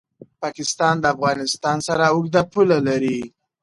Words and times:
پاکستان 0.43 0.95
د 0.99 1.05
افغانستان 1.15 1.77
سره 1.87 2.03
اوږده 2.13 2.41
پوله 2.51 2.77
لري. 2.87 3.19